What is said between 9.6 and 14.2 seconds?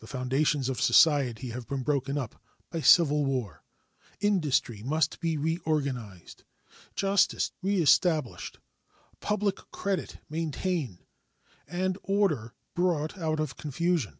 credit maintained, and order brought out of confusion.